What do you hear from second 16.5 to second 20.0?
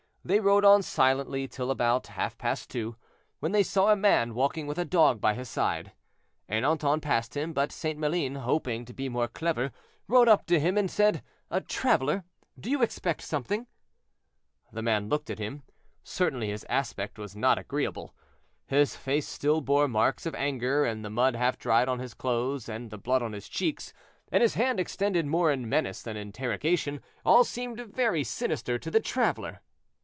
aspect was not agreeable. His face still bore